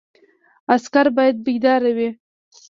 عسکر 0.75 1.07
باید 1.15 1.35
بیدار 1.45 1.81
وي 1.97 2.09